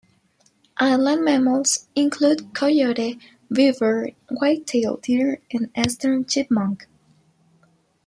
[0.79, 3.19] Island mammals include coyote,
[3.53, 6.87] beaver, white-tailed deer, and eastern chipmunk.